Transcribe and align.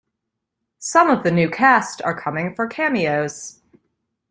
Some 0.79 1.11
of 1.11 1.21
the 1.21 1.29
new 1.29 1.47
cast 1.47 2.01
are 2.01 2.19
coming 2.19 2.55
for 2.55 2.65
cameos. 2.65 3.61